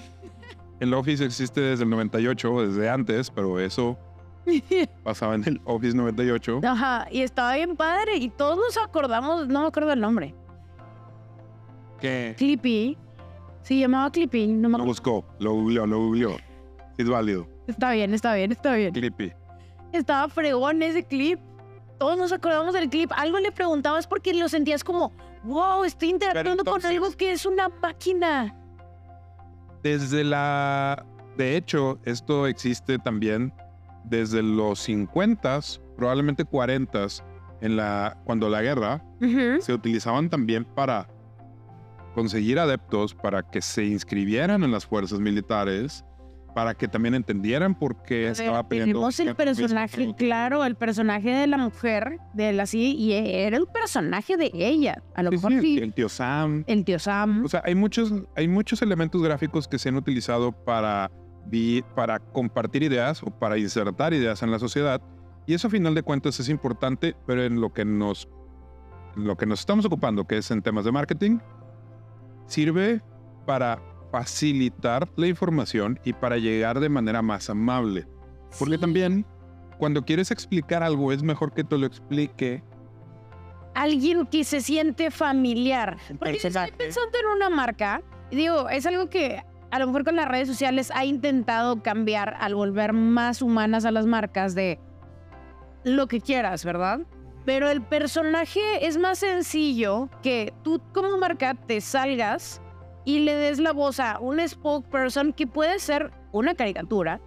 El 0.80 0.94
Office 0.94 1.24
existe 1.24 1.60
desde 1.60 1.84
el 1.84 1.90
98, 1.90 2.68
desde 2.68 2.90
antes, 2.90 3.30
pero 3.30 3.60
eso 3.60 3.98
pasaba 5.04 5.36
en 5.36 5.44
el 5.46 5.62
Office 5.66 5.96
98. 5.96 6.62
Ajá, 6.64 7.08
y 7.12 7.22
estaba 7.22 7.56
bien 7.56 7.76
padre 7.76 8.16
y 8.16 8.30
todos 8.30 8.58
nos 8.58 8.78
acordamos, 8.78 9.48
no 9.50 9.62
me 9.62 9.68
acuerdo 9.68 9.92
el 9.92 10.00
nombre. 10.00 10.34
Que 12.00 12.34
Clippy. 12.38 12.98
Se 13.62 13.78
llamaba 13.78 14.12
Clippy, 14.12 14.48
no 14.48 14.70
me 14.70 14.78
lo 14.78 14.84
acuerdo. 14.84 14.86
buscó, 14.86 15.26
lo 15.40 15.54
googleó, 15.54 15.86
lo 15.86 15.98
googleó. 16.00 16.38
Sí, 16.38 16.44
Es 16.98 17.10
válido. 17.10 17.48
Está 17.68 17.92
bien, 17.92 18.14
está 18.14 18.34
bien, 18.34 18.52
está 18.52 18.76
bien. 18.76 18.94
Clippy. 18.94 19.32
Estaba 19.94 20.28
fregón 20.30 20.82
ese 20.82 21.04
clip. 21.04 21.40
Todos 21.98 22.18
nos 22.18 22.32
acordamos 22.32 22.74
del 22.74 22.90
clip. 22.90 23.12
Algo 23.16 23.40
le 23.40 23.52
preguntabas 23.52 24.08
porque 24.08 24.34
lo 24.34 24.48
sentías 24.50 24.84
como, 24.84 25.12
wow, 25.44 25.84
estoy 25.84 26.10
interactuando 26.10 26.64
con 26.64 26.86
algo 26.86 27.12
que 27.12 27.32
es 27.32 27.46
una 27.46 27.70
máquina. 27.70 28.56
Desde 29.84 30.24
la... 30.24 31.06
De 31.38 31.56
hecho, 31.56 32.00
esto 32.04 32.48
existe 32.48 32.98
también 33.00 33.54
desde 34.04 34.42
los 34.42 34.88
50s, 34.88 35.80
probablemente 35.96 36.44
40s, 36.46 37.24
en 37.62 37.76
la, 37.78 38.18
cuando 38.26 38.50
la 38.50 38.62
guerra, 38.62 39.04
se 39.60 39.74
utilizaban 39.74 40.30
también 40.30 40.66
para 40.66 41.08
conseguir 42.14 42.60
adeptos, 42.60 43.14
para 43.14 43.44
que 43.44 43.62
se 43.62 43.86
inscribieran 43.86 44.64
en 44.64 44.72
las 44.72 44.86
fuerzas 44.86 45.20
militares, 45.20 46.04
para 46.56 46.74
que 46.74 46.88
también 46.88 47.14
entendieran 47.14 47.78
por 47.78 48.02
qué 48.04 48.22
ver, 48.24 48.32
estaba 48.32 48.68
peleando. 48.68 48.94
Tenemos 48.94 49.20
el 49.20 49.36
personaje, 49.36 50.14
claro, 50.18 50.66
el 50.66 50.76
personaje 50.76 51.30
de 51.30 51.48
la 51.48 51.58
mujer, 51.58 52.18
de 52.34 52.52
la 52.54 52.66
sí, 52.66 52.96
y 52.98 53.14
era 53.14 53.56
el 53.56 53.68
personaje 53.68 54.36
de 54.36 54.52
ella. 54.54 55.02
A 55.16 55.24
lo 55.24 55.30
Sí, 55.30 55.36
mejor 55.38 55.62
sí, 55.62 55.78
el 55.78 55.94
tío 55.94 56.10
Sam. 56.10 56.64
el 56.68 56.84
tío 56.84 57.00
Sam. 57.00 57.46
O 57.46 57.48
sea, 57.48 57.62
hay 57.66 57.76
muchos, 57.76 58.12
hay 58.36 58.48
muchos 58.48 58.82
elementos 58.82 59.22
gráficos 59.22 59.68
que 59.68 59.78
se 59.78 59.90
han 59.90 59.96
utilizado 59.96 60.52
para, 60.52 61.12
para 61.96 62.20
compartir 62.20 62.84
ideas 62.84 63.22
o 63.24 63.28
para 63.28 63.58
insertar 63.58 64.14
ideas 64.14 64.42
en 64.44 64.52
la 64.52 64.60
sociedad. 64.60 65.02
Y 65.46 65.54
eso 65.54 65.68
a 65.68 65.72
final 65.72 65.96
de 65.96 66.04
cuentas 66.04 66.40
es 66.40 66.50
importante, 66.50 67.16
pero 67.26 67.44
en 67.44 67.62
lo 67.62 67.74
que 67.74 67.86
nos, 67.86 68.28
en 69.16 69.26
lo 69.26 69.36
que 69.38 69.46
nos 69.46 69.62
estamos 69.62 69.86
ocupando, 69.86 70.26
que 70.28 70.38
es 70.38 70.52
en 70.52 70.62
temas 70.62 70.84
de 70.86 70.92
marketing, 70.92 71.40
sirve 72.50 73.02
para 73.46 73.82
facilitar 74.12 75.08
la 75.16 75.28
información 75.28 76.00
y 76.04 76.14
para 76.14 76.38
llegar 76.38 76.80
de 76.80 76.90
manera 76.90 77.22
más 77.22 77.50
amable. 77.50 78.08
Porque 78.58 78.76
Sí. 78.76 78.82
también 78.82 79.26
cuando 79.78 80.04
quieres 80.04 80.32
explicar 80.32 80.84
algo 80.84 81.12
es 81.12 81.24
mejor 81.24 81.54
que 81.54 81.64
te 81.64 81.78
lo 81.78 81.86
explique 81.86 82.64
alguien 83.76 84.26
que 84.26 84.44
se 84.44 84.62
siente 84.62 85.10
familiar. 85.12 85.98
Porque 86.18 86.40
yo 86.40 86.48
estoy 86.50 86.72
pensando 86.72 87.18
en 87.20 87.38
una 87.38 87.50
marca, 87.50 88.02
y 88.30 88.36
digo, 88.36 88.68
es 88.68 88.86
algo 88.86 89.10
que 89.10 89.42
a 89.72 89.80
lo 89.80 89.86
mejor 89.88 90.04
con 90.04 90.16
las 90.16 90.28
redes 90.28 90.48
sociales 90.48 90.92
ha 90.94 91.06
intentado 91.06 91.82
cambiar 91.82 92.36
al 92.40 92.56
volver 92.56 92.92
más 92.94 93.42
humanas 93.42 93.86
a 93.86 93.92
las 93.92 94.06
marcas 94.06 94.56
de 94.56 94.80
lo 95.84 96.08
que 96.08 96.20
quieras, 96.20 96.66
¿verdad? 96.66 97.02
Pero 97.46 97.70
el 97.70 97.82
personaje 97.82 98.86
es 98.86 98.98
más 98.98 99.20
sencillo 99.20 100.10
que 100.22 100.54
tú 100.64 100.82
como 100.94 101.18
marca 101.18 101.56
te 101.56 101.82
salgas 101.82 102.62
y 103.06 103.20
le 103.20 103.36
des 103.36 103.60
la 103.60 103.72
voz 103.72 104.00
a 104.00 104.20
un 104.20 104.46
spokesperson 104.48 105.34
que 105.34 105.48
puede 105.48 105.80
ser 105.80 106.12
una 106.32 106.54
caricatura 106.54 107.20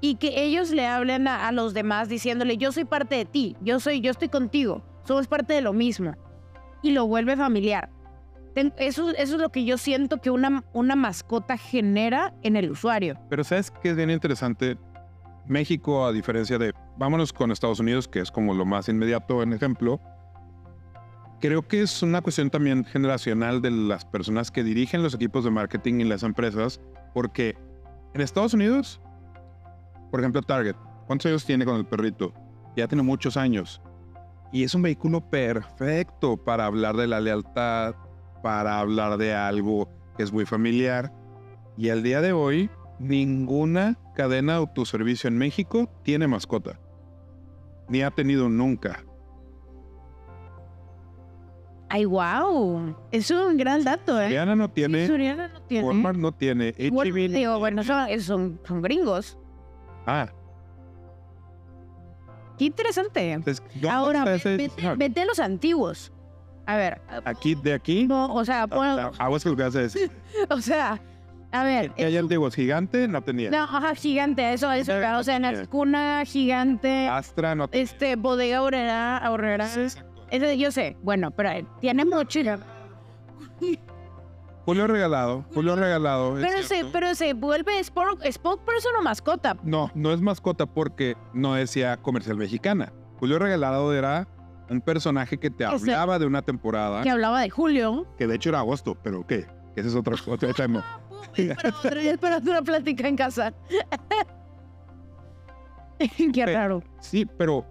y 0.00 0.16
que 0.16 0.42
ellos 0.42 0.70
le 0.70 0.86
hablen 0.86 1.28
a, 1.28 1.48
a 1.48 1.52
los 1.52 1.74
demás 1.74 2.08
diciéndole 2.08 2.56
yo 2.56 2.72
soy 2.72 2.84
parte 2.84 3.16
de 3.16 3.24
ti, 3.24 3.56
yo 3.60 3.78
soy, 3.78 4.00
yo 4.00 4.10
estoy 4.10 4.28
contigo, 4.28 4.82
somos 5.04 5.26
parte 5.26 5.54
de 5.54 5.60
lo 5.60 5.72
mismo 5.72 6.14
y 6.82 6.92
lo 6.92 7.06
vuelve 7.06 7.36
familiar. 7.36 7.90
Eso, 8.54 9.10
eso 9.10 9.16
es 9.16 9.40
lo 9.40 9.50
que 9.50 9.64
yo 9.64 9.78
siento 9.78 10.18
que 10.18 10.30
una, 10.30 10.64
una 10.72 10.94
mascota 10.94 11.56
genera 11.56 12.34
en 12.42 12.56
el 12.56 12.70
usuario. 12.70 13.18
Pero 13.30 13.44
¿sabes 13.44 13.70
qué 13.70 13.90
es 13.90 13.96
bien 13.96 14.10
interesante? 14.10 14.76
México, 15.46 16.06
a 16.06 16.12
diferencia 16.12 16.58
de, 16.58 16.72
vámonos 16.96 17.32
con 17.32 17.50
Estados 17.50 17.80
Unidos, 17.80 18.08
que 18.08 18.20
es 18.20 18.30
como 18.30 18.54
lo 18.54 18.64
más 18.64 18.88
inmediato 18.88 19.42
en 19.42 19.52
ejemplo, 19.52 20.00
creo 21.40 21.66
que 21.66 21.82
es 21.82 22.02
una 22.02 22.22
cuestión 22.22 22.50
también 22.50 22.84
generacional 22.84 23.60
de 23.60 23.72
las 23.72 24.04
personas 24.04 24.50
que 24.50 24.62
dirigen 24.62 25.02
los 25.02 25.14
equipos 25.14 25.44
de 25.44 25.50
marketing 25.50 25.94
y 25.94 26.04
las 26.04 26.22
empresas, 26.22 26.80
porque 27.14 27.56
en 28.14 28.20
Estados 28.20 28.54
Unidos, 28.54 29.00
por 30.10 30.20
ejemplo, 30.20 30.42
Target, 30.42 30.76
¿cuántos 31.06 31.26
años 31.26 31.44
tiene 31.44 31.64
con 31.64 31.76
el 31.76 31.84
perrito? 31.84 32.32
Ya 32.76 32.86
tiene 32.86 33.02
muchos 33.02 33.36
años. 33.36 33.82
Y 34.52 34.64
es 34.64 34.74
un 34.74 34.82
vehículo 34.82 35.20
perfecto 35.30 36.36
para 36.36 36.66
hablar 36.66 36.96
de 36.96 37.06
la 37.06 37.20
lealtad, 37.20 37.94
para 38.42 38.78
hablar 38.78 39.16
de 39.16 39.34
algo 39.34 39.88
que 40.16 40.22
es 40.22 40.32
muy 40.32 40.44
familiar. 40.44 41.12
Y 41.76 41.88
al 41.88 42.02
día 42.02 42.20
de 42.20 42.32
hoy, 42.32 42.70
ninguna 42.98 43.98
cadena 44.14 44.52
de 44.54 44.58
autoservicio 44.58 45.28
en 45.28 45.38
México 45.38 45.88
tiene 46.02 46.26
mascota. 46.26 46.78
Ni 47.88 48.02
ha 48.02 48.10
tenido 48.10 48.48
nunca. 48.48 49.04
¡Ay, 51.88 52.06
wow! 52.06 52.96
Es 53.10 53.30
un 53.30 53.58
gran 53.58 53.84
dato, 53.84 54.18
¿eh? 54.18 54.24
Soriana 54.24 54.56
no 54.56 54.70
tiene, 54.70 55.06
Soriana 55.06 55.48
no 55.48 55.60
tiene. 55.62 55.86
Walmart 55.86 56.16
no 56.16 56.32
tiene, 56.32 56.72
digo, 56.72 57.58
bueno, 57.58 57.82
son, 57.82 58.08
son, 58.20 58.60
son 58.66 58.80
gringos. 58.80 59.36
Ah, 60.06 60.28
Qué 62.56 62.64
interesante. 62.64 63.32
entonces, 63.32 63.62
¿dónde 63.74 63.88
Ahora, 63.90 64.24
vete, 64.24 64.70
vete 64.96 65.20
a 65.20 65.24
los 65.26 65.38
antiguos. 65.38 66.12
A 66.64 66.76
ver, 66.76 67.02
Aquí, 67.24 67.54
de 67.56 67.74
aquí, 67.74 68.06
no, 68.06 68.32
o 68.32 68.44
sea, 68.44 68.66
pon- 68.66 68.86
ah, 68.98 69.10
que 69.42 69.48
lo 69.50 69.56
que 69.56 69.62
hace 69.64 69.84
es, 69.84 69.98
o 70.50 70.60
sea, 70.60 70.98
a 71.52 71.64
ver, 71.64 71.90
que 71.92 72.04
hay 72.06 72.16
antiguos, 72.16 72.54
gigante 72.54 73.06
no 73.08 73.22
tenía, 73.22 73.50
no, 73.50 73.62
ajá, 73.64 73.94
gigante, 73.94 74.52
eso, 74.52 74.70
eso, 74.72 74.92
o 75.18 75.22
sea, 75.22 75.36
en 75.36 75.42
la 75.42 75.66
cuna 75.66 76.24
gigante, 76.24 77.06
Astra 77.08 77.54
no 77.54 77.68
tenía. 77.68 77.84
este, 77.84 78.16
bodega 78.16 78.58
aurrera, 78.58 79.18
aurrera, 79.18 79.66
ese 80.30 80.58
yo 80.58 80.70
sé, 80.72 80.96
bueno, 81.02 81.30
pero 81.30 81.50
eh, 81.50 81.66
tiene 81.80 82.04
mucho, 82.04 82.40
Julio 84.64 84.86
regalado, 84.86 85.44
Julio 85.52 85.74
regalado. 85.74 86.34
pero 86.40 86.62
se, 86.62 86.84
pero 86.92 87.14
se 87.16 87.32
vuelve 87.34 87.80
spoke- 87.82 88.30
spokesperson 88.30 88.92
o 88.98 89.02
mascota. 89.02 89.56
No, 89.64 89.90
no 89.94 90.12
es 90.12 90.20
mascota 90.20 90.66
porque 90.66 91.16
no 91.34 91.54
decía 91.54 91.96
comercial 91.96 92.36
mexicana. 92.36 92.92
Julio 93.18 93.38
Regalado 93.40 93.92
era 93.92 94.28
un 94.70 94.80
personaje 94.80 95.38
que 95.38 95.50
te 95.50 95.64
hablaba 95.64 96.18
de 96.20 96.26
una 96.26 96.42
temporada, 96.42 97.02
que 97.02 97.10
hablaba 97.10 97.40
de 97.40 97.50
Julio. 97.50 98.06
que 98.16 98.26
de 98.28 98.36
hecho 98.36 98.50
era 98.50 98.60
agosto, 98.60 98.96
pero 99.02 99.26
¿qué? 99.26 99.46
Ese 99.74 99.88
es 99.88 99.94
otro, 99.96 100.14
otro 100.26 100.54
tema. 100.54 100.84
Para 101.30 101.68
otra, 101.78 102.16
para 102.20 102.36
otra 102.38 102.62
plática 102.62 103.08
en 103.08 103.16
casa. 103.16 103.52
Qué 106.32 106.46
raro. 106.46 106.82
Sí, 107.00 107.26
pero 107.38 107.64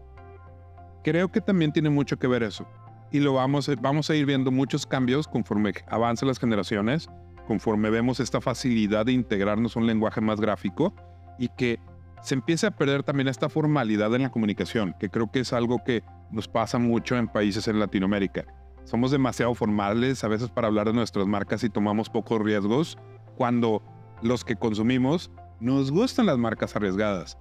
creo 1.03 1.31
que 1.31 1.41
también 1.41 1.71
tiene 1.71 1.89
mucho 1.89 2.17
que 2.17 2.27
ver 2.27 2.43
eso. 2.43 2.67
Y 3.11 3.19
lo 3.19 3.33
vamos, 3.33 3.69
vamos 3.81 4.09
a 4.09 4.15
ir 4.15 4.25
viendo 4.25 4.51
muchos 4.51 4.85
cambios 4.85 5.27
conforme 5.27 5.73
avancen 5.87 6.27
las 6.27 6.39
generaciones, 6.39 7.09
conforme 7.45 7.89
vemos 7.89 8.19
esta 8.19 8.39
facilidad 8.39 9.05
de 9.05 9.11
integrarnos 9.11 9.75
a 9.75 9.79
un 9.79 9.87
lenguaje 9.87 10.21
más 10.21 10.39
gráfico 10.39 10.93
y 11.37 11.49
que 11.49 11.79
se 12.21 12.35
empiece 12.35 12.67
a 12.67 12.71
perder 12.71 13.03
también 13.03 13.27
esta 13.27 13.49
formalidad 13.49 14.13
en 14.15 14.21
la 14.21 14.31
comunicación, 14.31 14.95
que 14.99 15.09
creo 15.09 15.31
que 15.31 15.39
es 15.39 15.51
algo 15.53 15.83
que 15.83 16.03
nos 16.31 16.47
pasa 16.47 16.77
mucho 16.77 17.17
en 17.17 17.27
países 17.27 17.67
en 17.67 17.79
Latinoamérica. 17.79 18.45
Somos 18.83 19.11
demasiado 19.11 19.53
formales 19.55 20.23
a 20.23 20.27
veces 20.27 20.49
para 20.49 20.67
hablar 20.67 20.87
de 20.87 20.93
nuestras 20.93 21.27
marcas 21.27 21.63
y 21.63 21.69
tomamos 21.69 22.09
pocos 22.09 22.41
riesgos 22.41 22.97
cuando 23.35 23.81
los 24.21 24.43
que 24.45 24.55
consumimos 24.55 25.31
nos 25.59 25.91
gustan 25.91 26.25
las 26.25 26.37
marcas 26.37 26.75
arriesgadas. 26.75 27.37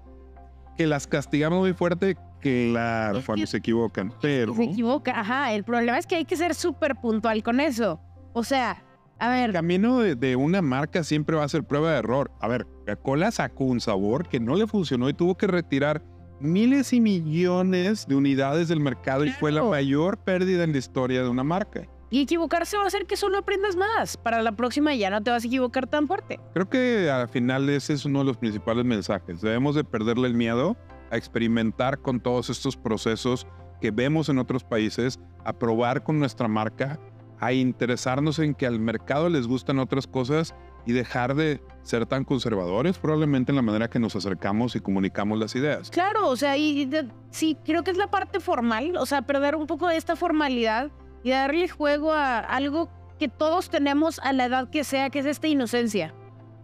Que 0.76 0.86
las 0.86 1.06
castigamos 1.06 1.60
muy 1.60 1.72
fuerte, 1.74 2.16
claro, 2.40 3.18
Es 3.18 3.24
cuando 3.26 3.42
que- 3.42 3.46
se 3.46 3.56
equivocan. 3.58 4.12
Pero 4.20 4.54
Se 4.54 4.64
equivoca, 4.64 5.18
ajá. 5.20 5.52
El 5.52 5.64
problema 5.64 5.98
es 5.98 6.06
que 6.06 6.16
hay 6.16 6.24
que 6.24 6.36
ser 6.36 6.54
súper 6.54 6.96
puntual 6.96 7.42
con 7.42 7.60
eso. 7.60 8.00
O 8.32 8.44
sea, 8.44 8.82
a 9.18 9.36
el 9.38 9.48
ver, 9.48 9.52
camino 9.52 9.98
de, 9.98 10.14
de 10.14 10.36
una 10.36 10.62
marca 10.62 11.04
siempre 11.04 11.36
va 11.36 11.44
a 11.44 11.48
ser 11.48 11.64
prueba 11.64 11.92
de 11.92 11.98
error. 11.98 12.30
A 12.40 12.48
ver, 12.48 12.66
Coca-Cola 12.66 13.30
sacó 13.30 13.64
un 13.64 13.80
sabor 13.80 14.26
que 14.28 14.40
no 14.40 14.54
le 14.54 14.66
funcionó 14.66 15.08
y 15.08 15.14
tuvo 15.14 15.36
que 15.36 15.46
retirar 15.46 16.02
miles 16.40 16.94
y 16.94 17.00
millones 17.02 18.06
de 18.06 18.14
unidades 18.14 18.68
del 18.68 18.80
mercado 18.80 19.26
y 19.26 19.30
fue 19.30 19.50
la 19.52 19.60
Claro. 19.60 19.70
mayor 19.72 20.16
pérdida 20.18 20.64
en 20.64 20.72
la 20.72 20.78
historia 20.78 21.22
de 21.22 21.28
una 21.28 21.44
marca. 21.44 21.86
Y 22.10 22.20
equivocarse 22.22 22.76
va 22.76 22.84
a 22.84 22.86
hacer 22.86 23.06
que 23.06 23.16
solo 23.16 23.38
aprendas 23.38 23.76
más. 23.76 24.16
Para 24.16 24.42
la 24.42 24.52
próxima 24.52 24.94
ya 24.94 25.10
no 25.10 25.22
te 25.22 25.30
vas 25.30 25.44
a 25.44 25.46
equivocar 25.46 25.86
tan 25.86 26.06
fuerte. 26.08 26.40
Creo 26.52 26.68
que 26.68 27.08
al 27.10 27.28
final 27.28 27.68
ese 27.70 27.92
es 27.92 28.04
uno 28.04 28.18
de 28.20 28.24
los 28.26 28.36
principales 28.36 28.84
mensajes. 28.84 29.40
Debemos 29.40 29.74
de 29.76 29.84
perderle 29.84 30.28
el 30.28 30.34
miedo 30.34 30.76
a 31.10 31.16
experimentar 31.16 31.98
con 32.00 32.20
todos 32.20 32.50
estos 32.50 32.76
procesos 32.76 33.46
que 33.80 33.90
vemos 33.90 34.28
en 34.28 34.38
otros 34.38 34.62
países, 34.64 35.18
a 35.44 35.52
probar 35.54 36.02
con 36.04 36.18
nuestra 36.18 36.48
marca, 36.48 37.00
a 37.38 37.52
interesarnos 37.54 38.38
en 38.38 38.54
que 38.54 38.66
al 38.66 38.78
mercado 38.78 39.28
les 39.30 39.46
gustan 39.46 39.78
otras 39.78 40.06
cosas 40.06 40.54
y 40.84 40.92
dejar 40.92 41.34
de 41.34 41.62
ser 41.82 42.04
tan 42.06 42.24
conservadores 42.24 42.98
probablemente 42.98 43.52
en 43.52 43.56
la 43.56 43.62
manera 43.62 43.88
que 43.88 43.98
nos 43.98 44.14
acercamos 44.16 44.76
y 44.76 44.80
comunicamos 44.80 45.38
las 45.38 45.54
ideas. 45.54 45.90
Claro, 45.90 46.28
o 46.28 46.36
sea, 46.36 46.56
y 46.58 46.84
de- 46.84 47.08
sí, 47.30 47.56
creo 47.64 47.82
que 47.84 47.90
es 47.90 47.96
la 47.96 48.10
parte 48.10 48.40
formal, 48.40 48.96
o 48.98 49.06
sea, 49.06 49.22
perder 49.22 49.56
un 49.56 49.66
poco 49.66 49.88
de 49.88 49.96
esta 49.96 50.16
formalidad 50.16 50.90
y 51.22 51.30
darle 51.30 51.68
juego 51.68 52.12
a 52.12 52.38
algo 52.38 52.88
que 53.18 53.28
todos 53.28 53.68
tenemos 53.70 54.18
a 54.20 54.32
la 54.32 54.46
edad 54.46 54.70
que 54.70 54.84
sea, 54.84 55.10
que 55.10 55.18
es 55.18 55.26
esta 55.26 55.46
inocencia, 55.46 56.14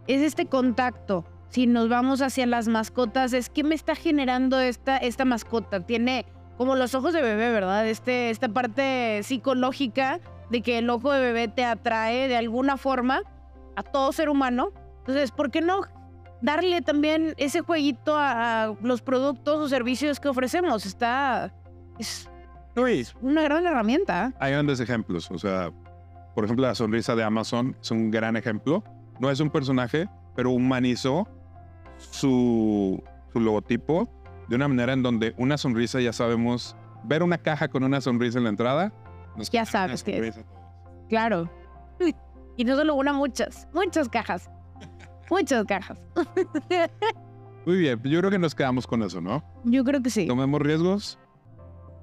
es 0.07 0.23
este 0.23 0.47
contacto. 0.47 1.25
Si 1.49 1.67
nos 1.67 1.89
vamos 1.89 2.23
hacia 2.23 2.47
las 2.47 2.67
mascotas, 2.67 3.33
es 3.33 3.51
que 3.51 3.63
me 3.63 3.75
está 3.75 3.95
generando 3.95 4.59
esta, 4.59 4.97
esta 4.97 5.25
mascota. 5.25 5.81
Tiene 5.81 6.27
como 6.57 6.75
los 6.75 6.95
ojos 6.95 7.13
de 7.13 7.23
bebé, 7.23 7.53
¿verdad? 7.53 7.87
Este, 7.87 8.31
esta 8.31 8.49
parte 8.49 9.23
psicológica 9.23 10.21
de 10.51 10.63
que 10.63 10.79
el 10.79 10.91
ojo 10.91 11.13
de 11.13 11.21
bebé 11.21 11.49
te 11.49 11.65
atrae 11.65 12.29
de 12.29 12.37
alguna 12.37 12.77
forma 12.77 13.23
a 13.77 13.83
todo 13.83 14.13
ser 14.13 14.29
humano. 14.29 14.73
Entonces, 15.01 15.31
¿por 15.31 15.51
qué 15.51 15.61
no 15.61 15.83
darle 16.41 16.83
también 16.83 17.35
ese 17.37 17.61
jueguito 17.61 18.17
a, 18.17 18.75
los 18.83 19.03
productos 19.03 19.59
o 19.59 19.69
servicios 19.69 20.21
que 20.21 20.29
ofrecemos? 20.29 20.87
Está. 20.87 21.53
Es 21.99 22.31
una 23.21 23.43
gran 23.43 23.67
herramienta. 23.67 24.33
Hay 24.39 24.53
grandes 24.53 24.81
ejemplos, 24.81 25.31
o 25.31 25.39
sea, 25.39 25.73
por 26.35 26.45
ejemplo, 26.45 26.67
la 26.67 26.75
sonrisa 26.75 27.17
de 27.17 27.23
Amazon 27.25 27.77
es 27.81 27.91
un 27.91 28.11
gran 28.11 28.37
ejemplo. 28.37 28.85
No 29.19 29.31
es 29.31 29.41
un 29.41 29.51
personaje, 29.51 30.09
pero 30.35 30.51
humanizó 30.51 31.27
su, 31.97 33.03
su 33.33 33.41
logotipo 33.41 34.11
de 34.49 34.57
una 34.57 34.69
manera 34.69 34.93
en 34.93 35.03
donde 35.03 35.35
una 35.39 35.57
sonrisa 35.57 36.01
ya 36.01 36.13
sabemos, 36.13 36.77
ver 37.05 37.23
una 37.23 37.39
caja 37.39 37.69
con 37.69 37.83
una 37.83 38.01
sonrisa 38.01 38.39
en 38.39 38.45
la 38.45 38.51
entrada, 38.51 38.93
nos 39.37 39.51
Ya 39.51 39.65
sabes 39.65 40.03
qué 40.03 40.29
es. 40.29 40.41
Claro. 41.09 41.51
Y 42.57 42.65
no 42.65 42.77
solo 42.77 42.95
una, 42.95 43.13
muchas. 43.13 43.69
Muchas 43.75 44.09
cajas. 44.09 44.51
Muchas 45.31 45.65
cajas. 45.65 46.01
Muy 47.67 47.79
bien, 47.79 48.01
yo 48.05 48.21
creo 48.21 48.31
que 48.31 48.39
nos 48.39 48.55
quedamos 48.55 48.87
con 48.87 49.03
eso, 49.03 49.21
¿no? 49.21 49.43
Yo 49.65 49.85
creo 49.85 50.01
que 50.01 50.09
sí. 50.09 50.27
Tomemos 50.27 50.63
riesgos, 50.63 51.19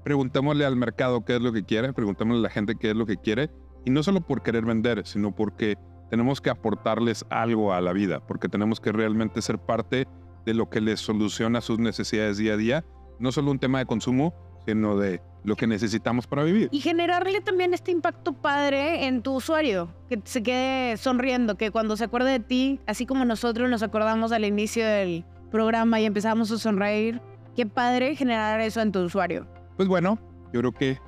preguntémosle 0.03 0.65
al 0.65 0.75
mercado 0.75 1.23
qué 1.25 1.35
es 1.35 1.41
lo 1.41 1.51
que 1.51 1.63
quiere, 1.63 1.93
preguntémosle 1.93 2.39
a 2.39 2.43
la 2.43 2.49
gente 2.49 2.75
qué 2.75 2.91
es 2.91 2.95
lo 2.95 3.05
que 3.05 3.17
quiere, 3.17 3.49
y 3.85 3.91
no 3.91 4.03
solo 4.03 4.21
por 4.21 4.43
querer 4.43 4.65
vender, 4.65 5.05
sino 5.05 5.35
porque 5.35 5.77
tenemos 6.09 6.41
que 6.41 6.49
aportarles 6.49 7.25
algo 7.29 7.73
a 7.73 7.81
la 7.81 7.93
vida, 7.93 8.19
porque 8.25 8.49
tenemos 8.49 8.79
que 8.79 8.91
realmente 8.91 9.41
ser 9.41 9.57
parte 9.57 10.07
de 10.45 10.53
lo 10.53 10.69
que 10.69 10.81
les 10.81 10.99
soluciona 10.99 11.61
sus 11.61 11.79
necesidades 11.79 12.37
día 12.37 12.53
a 12.53 12.57
día, 12.57 12.85
no 13.19 13.31
solo 13.31 13.51
un 13.51 13.59
tema 13.59 13.79
de 13.79 13.85
consumo, 13.85 14.33
sino 14.65 14.97
de 14.97 15.21
lo 15.43 15.55
que 15.55 15.67
necesitamos 15.67 16.27
para 16.27 16.43
vivir. 16.43 16.69
Y 16.71 16.79
generarle 16.79 17.41
también 17.41 17.73
este 17.73 17.91
impacto 17.91 18.33
padre 18.33 19.07
en 19.07 19.21
tu 19.21 19.35
usuario, 19.35 19.89
que 20.09 20.21
se 20.23 20.41
quede 20.41 20.97
sonriendo, 20.97 21.55
que 21.55 21.71
cuando 21.71 21.97
se 21.97 22.05
acuerde 22.05 22.31
de 22.31 22.39
ti, 22.39 22.79
así 22.87 23.05
como 23.05 23.25
nosotros 23.25 23.69
nos 23.69 23.83
acordamos 23.83 24.31
al 24.31 24.45
inicio 24.45 24.85
del 24.85 25.25
programa 25.51 25.99
y 25.99 26.05
empezamos 26.05 26.51
a 26.51 26.57
sonreír, 26.57 27.21
qué 27.55 27.65
padre 27.65 28.15
generar 28.15 28.61
eso 28.61 28.81
en 28.81 28.91
tu 28.91 28.99
usuario. 28.99 29.47
Pues 29.77 29.87
bueno, 29.87 30.19
yo 30.53 30.59
creo 30.59 30.71
que 30.71 30.99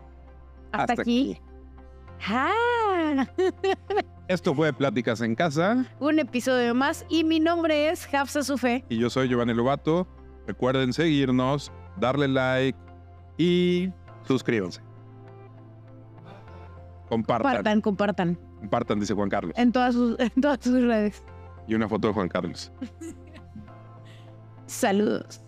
Hasta, 0.72 0.94
aquí. 0.94 1.40
¡Ah! 2.28 3.28
esto 4.28 4.56
fue 4.56 4.74
Pláticas 4.74 5.22
en 5.22 5.36
Casa 5.36 5.86
Un 6.00 6.18
episodio 6.20 6.74
más 6.74 7.06
y 7.10 7.24
mi 7.24 7.40
nombre 7.40 7.90
es 7.90 8.12
Hafsa 8.14 8.44
Sufe. 8.44 8.84
y 8.90 8.98
yo 8.98 9.10
soy 9.10 9.28
Giovanni 9.30 9.54
Lobato. 9.54 10.08
Recuerden 10.48 10.94
seguirnos, 10.94 11.72
darle 11.98 12.28
like 12.28 12.78
y 13.38 13.92
suscríbanse. 14.28 14.82
Compartan. 17.10 17.44
Compartan, 17.52 17.82
compartan 17.82 18.40
Compartan, 18.60 19.00
dice 19.00 19.14
Juan 19.14 19.30
Carlos. 19.30 19.54
en 19.58 19.72
todas 19.72 19.94
sus, 19.94 20.20
en 20.20 20.30
todas 20.42 20.60
sus 20.62 20.84
redes. 20.84 21.24
Y 21.68 21.76
una 21.76 21.88
foto 21.90 22.08
de 22.08 22.14
Juan 22.14 22.30
Carlos. 22.30 22.72
Saludos. 24.66 25.42